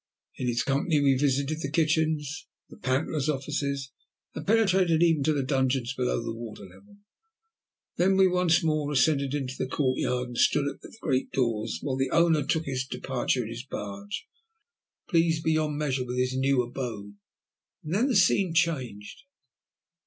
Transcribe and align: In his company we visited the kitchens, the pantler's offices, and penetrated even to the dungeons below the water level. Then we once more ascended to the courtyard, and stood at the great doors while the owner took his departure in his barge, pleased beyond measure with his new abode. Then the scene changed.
In 0.37 0.47
his 0.47 0.63
company 0.63 0.99
we 0.99 1.13
visited 1.13 1.59
the 1.59 1.69
kitchens, 1.69 2.47
the 2.71 2.77
pantler's 2.77 3.29
offices, 3.29 3.91
and 4.33 4.47
penetrated 4.47 5.03
even 5.03 5.21
to 5.21 5.31
the 5.31 5.43
dungeons 5.43 5.93
below 5.93 6.23
the 6.23 6.33
water 6.33 6.63
level. 6.63 6.97
Then 7.97 8.17
we 8.17 8.27
once 8.27 8.63
more 8.63 8.91
ascended 8.91 9.29
to 9.31 9.57
the 9.63 9.69
courtyard, 9.69 10.29
and 10.29 10.37
stood 10.39 10.67
at 10.67 10.81
the 10.81 10.91
great 11.03 11.31
doors 11.31 11.77
while 11.83 11.97
the 11.97 12.09
owner 12.09 12.43
took 12.43 12.65
his 12.65 12.87
departure 12.87 13.43
in 13.43 13.49
his 13.49 13.63
barge, 13.63 14.27
pleased 15.07 15.43
beyond 15.43 15.77
measure 15.77 16.03
with 16.03 16.17
his 16.17 16.35
new 16.35 16.63
abode. 16.63 17.13
Then 17.83 18.07
the 18.07 18.15
scene 18.15 18.55
changed. 18.55 19.25